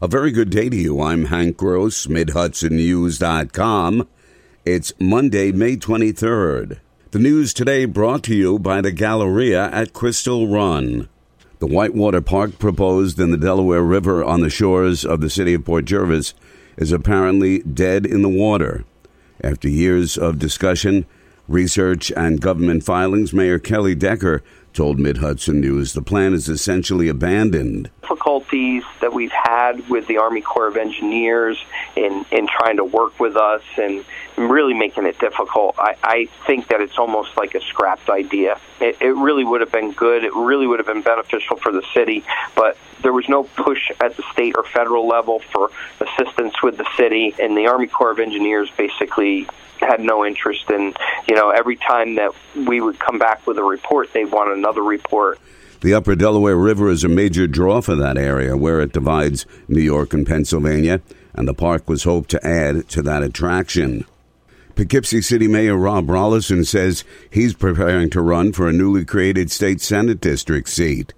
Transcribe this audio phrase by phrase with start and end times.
[0.00, 1.02] A very good day to you.
[1.02, 4.06] I'm Hank Gross, MidHudsonNews.com.
[4.64, 6.78] It's Monday, May 23rd.
[7.10, 11.08] The news today brought to you by the Galleria at Crystal Run.
[11.58, 15.64] The Whitewater Park proposed in the Delaware River on the shores of the city of
[15.64, 16.32] Port Jervis
[16.76, 18.84] is apparently dead in the water.
[19.42, 21.06] After years of discussion,
[21.48, 27.08] research, and government filings, Mayor Kelly Decker told Mid Hudson News the plan is essentially
[27.08, 27.90] abandoned.
[28.18, 31.56] Difficulties that we've had with the Army Corps of Engineers
[31.94, 34.04] in, in trying to work with us and
[34.36, 35.76] really making it difficult.
[35.78, 38.58] I, I think that it's almost like a scrapped idea.
[38.80, 40.24] It, it really would have been good.
[40.24, 42.24] It really would have been beneficial for the city,
[42.56, 46.86] but there was no push at the state or federal level for assistance with the
[46.96, 49.46] city, and the Army Corps of Engineers basically
[49.78, 50.92] had no interest in,
[51.28, 54.82] you know, every time that we would come back with a report, they want another
[54.82, 55.38] report.
[55.80, 59.80] The Upper Delaware River is a major draw for that area where it divides New
[59.80, 61.00] York and Pennsylvania,
[61.34, 64.04] and the park was hoped to add to that attraction.
[64.74, 69.80] Poughkeepsie City Mayor Rob Rolison says he's preparing to run for a newly created state
[69.80, 71.14] Senate district seat.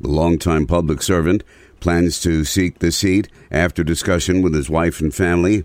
[0.00, 1.42] The longtime public servant
[1.80, 5.64] plans to seek the seat after discussion with his wife and family.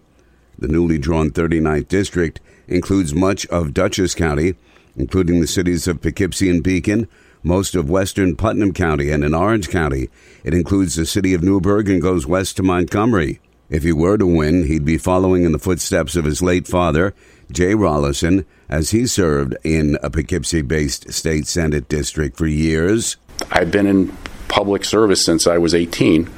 [0.58, 4.56] The newly drawn 39th district includes much of Dutchess County,
[4.96, 7.08] including the cities of Poughkeepsie and Beacon,
[7.44, 10.10] most of western Putnam County, and in Orange County.
[10.44, 13.40] It includes the city of Newburgh and goes west to Montgomery.
[13.70, 17.14] If he were to win, he'd be following in the footsteps of his late father,
[17.52, 23.18] Jay Rolison, as he served in a Poughkeepsie based state Senate district for years.
[23.52, 24.16] I've been in
[24.48, 26.30] public service since I was 18.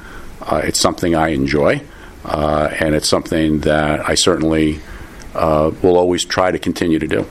[0.42, 1.82] Uh, it's something I enjoy.
[2.24, 4.80] Uh, and it's something that I certainly
[5.34, 7.26] uh, will always try to continue to do.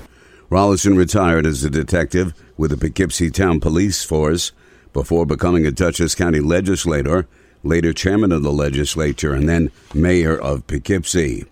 [0.52, 4.52] Rolison retired as a detective with the Poughkeepsie Town Police Force
[4.92, 7.26] before becoming a Dutchess County legislator,
[7.64, 11.46] later chairman of the legislature, and then mayor of Poughkeepsie.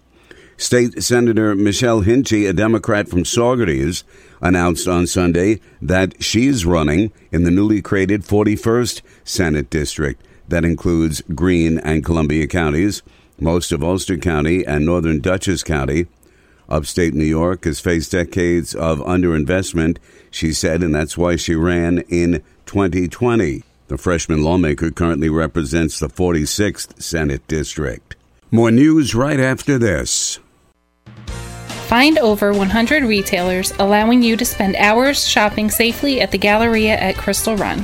[0.57, 4.03] State Senator Michelle Hinchey, a Democrat from Saugerties,
[4.41, 11.21] announced on Sunday that she's running in the newly created 41st Senate District that includes
[11.33, 13.01] Greene and Columbia counties
[13.39, 16.07] most of Ulster County and northern Dutchess County.
[16.69, 19.97] Upstate New York has faced decades of underinvestment,
[20.29, 23.63] she said, and that's why she ran in 2020.
[23.87, 28.15] The freshman lawmaker currently represents the 46th Senate District.
[28.51, 30.39] More news right after this.
[31.87, 37.17] Find over 100 retailers allowing you to spend hours shopping safely at the Galleria at
[37.17, 37.83] Crystal Run.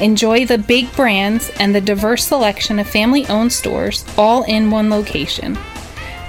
[0.00, 4.88] Enjoy the big brands and the diverse selection of family owned stores all in one
[4.88, 5.58] location.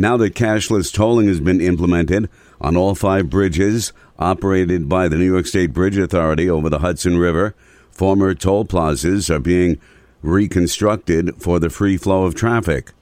[0.00, 5.30] Now that cashless tolling has been implemented on all five bridges operated by the New
[5.30, 7.54] York State Bridge Authority over the Hudson River,
[7.90, 9.78] former toll plazas are being
[10.22, 12.92] reconstructed for the free flow of traffic.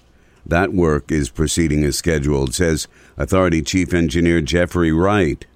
[0.45, 5.47] That work is proceeding as scheduled, says Authority Chief Engineer Jeffrey Wright.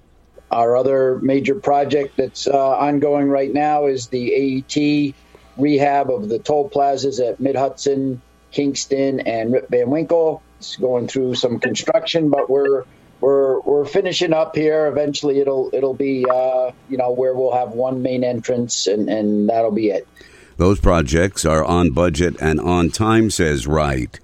[0.49, 5.13] Our other major project that's uh, ongoing right now is the AET
[5.57, 8.21] rehab of the toll plazas at Mid Hudson,
[8.53, 10.41] Kingston, and Rip Van Winkle.
[10.59, 12.85] It's going through some construction, but we're
[13.19, 14.87] we're we're finishing up here.
[14.87, 19.49] Eventually, it'll it'll be uh, you know where we'll have one main entrance, and and
[19.49, 20.07] that'll be it.
[20.57, 24.19] Those projects are on budget and on time, says Wright.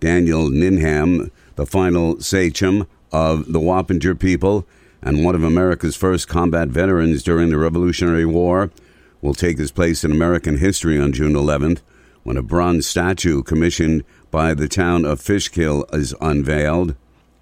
[0.00, 4.66] Daniel Ninham, the final sachem of the Wappinger people
[5.02, 8.70] and one of America's first combat veterans during the Revolutionary War,
[9.20, 11.80] will take his place in American history on June 11th
[12.22, 16.94] when a bronze statue commissioned by the town of Fishkill is unveiled.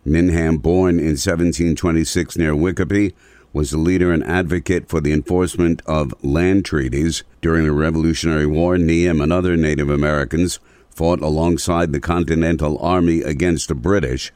[0.06, 3.12] Ninham, born in 1726 near Wiccopee,
[3.52, 7.24] was a leader and advocate for the enforcement of land treaties.
[7.40, 10.58] During the Revolutionary War, Ninham and other Native Americans
[10.90, 14.32] fought alongside the Continental Army against the British.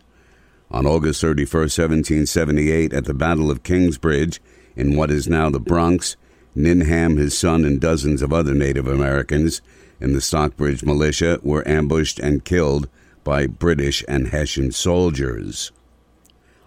[0.71, 4.41] On August 31, 1778, at the Battle of Kingsbridge,
[4.75, 6.17] in what is now the Bronx,
[6.57, 9.61] Ninham, his son, and dozens of other Native Americans
[10.01, 12.89] in the Stockbridge militia were ambushed and killed
[13.25, 15.73] by British and Hessian soldiers.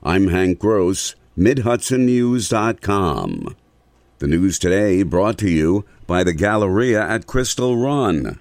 [0.04, 3.56] I'm Hank Gross, MidHudsonNews.com.
[4.20, 8.40] The news today brought to you by the Galleria at Crystal Run.